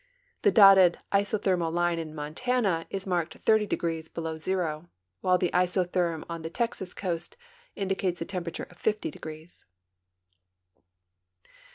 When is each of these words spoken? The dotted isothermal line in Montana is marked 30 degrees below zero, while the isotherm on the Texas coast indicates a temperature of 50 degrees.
The 0.41 0.49
dotted 0.51 0.97
isothermal 1.11 1.71
line 1.71 1.99
in 1.99 2.15
Montana 2.15 2.87
is 2.89 3.05
marked 3.05 3.37
30 3.37 3.67
degrees 3.67 4.07
below 4.09 4.35
zero, 4.35 4.89
while 5.19 5.37
the 5.37 5.51
isotherm 5.53 6.23
on 6.27 6.41
the 6.41 6.49
Texas 6.49 6.95
coast 6.95 7.37
indicates 7.75 8.19
a 8.19 8.25
temperature 8.25 8.63
of 8.71 8.77
50 8.79 9.11
degrees. 9.11 9.63